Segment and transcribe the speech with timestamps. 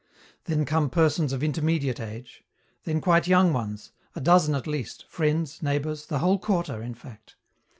[0.45, 2.43] Then come persons of intermediate age
[2.85, 7.35] then quite young ones, a dozen at least, friends, neighbors, the whole quarter, in fact.